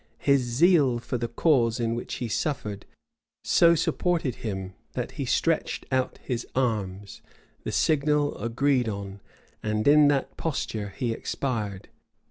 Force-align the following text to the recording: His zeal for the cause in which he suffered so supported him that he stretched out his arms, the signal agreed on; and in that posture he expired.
His 0.17 0.41
zeal 0.41 0.97
for 0.97 1.19
the 1.19 1.27
cause 1.27 1.79
in 1.79 1.93
which 1.93 2.15
he 2.15 2.27
suffered 2.27 2.87
so 3.43 3.75
supported 3.75 4.37
him 4.37 4.73
that 4.93 5.11
he 5.11 5.25
stretched 5.25 5.85
out 5.91 6.17
his 6.23 6.47
arms, 6.55 7.21
the 7.65 7.71
signal 7.71 8.35
agreed 8.39 8.89
on; 8.89 9.21
and 9.61 9.87
in 9.87 10.07
that 10.07 10.37
posture 10.37 10.91
he 10.97 11.13
expired. 11.13 11.87